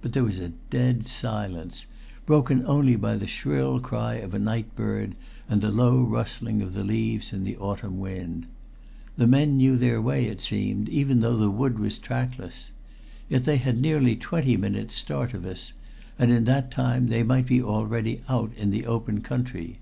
[0.00, 1.84] But there was a dead silence,
[2.24, 5.14] broken only by the shrill cry of a night bird
[5.50, 8.46] and the low rustling of the leaves in the autumn wind.
[9.18, 12.72] The men knew their way, it seemed, even though the wood was trackless.
[13.28, 15.74] Yet they had nearly twenty minutes start of us,
[16.18, 19.80] and in that time they might be already out in the open country.